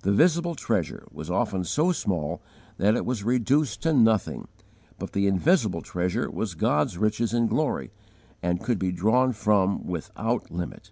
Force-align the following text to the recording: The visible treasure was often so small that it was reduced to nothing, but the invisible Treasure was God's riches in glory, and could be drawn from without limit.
The 0.00 0.12
visible 0.12 0.54
treasure 0.54 1.06
was 1.12 1.28
often 1.30 1.62
so 1.62 1.92
small 1.92 2.40
that 2.78 2.96
it 2.96 3.04
was 3.04 3.22
reduced 3.22 3.82
to 3.82 3.92
nothing, 3.92 4.48
but 4.98 5.12
the 5.12 5.26
invisible 5.26 5.82
Treasure 5.82 6.30
was 6.30 6.54
God's 6.54 6.96
riches 6.96 7.34
in 7.34 7.48
glory, 7.48 7.90
and 8.42 8.62
could 8.62 8.78
be 8.78 8.92
drawn 8.92 9.34
from 9.34 9.86
without 9.86 10.50
limit. 10.50 10.90